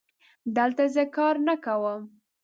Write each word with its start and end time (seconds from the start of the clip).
دلته 0.57 0.83
زه 0.95 1.03
کار 1.15 1.35
نه 1.47 1.55
کوم 1.65 2.01